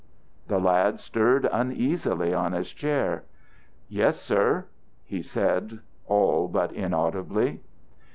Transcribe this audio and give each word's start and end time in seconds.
The 0.47 0.57
lad 0.57 0.99
stirred 0.99 1.47
uneasily 1.53 2.33
on 2.33 2.53
his 2.53 2.73
chair. 2.73 3.23
"Yes, 3.87 4.19
sir," 4.19 4.65
he 5.05 5.21
said 5.21 5.77
all 6.07 6.47
but 6.47 6.71
inaudibly. 6.71 7.61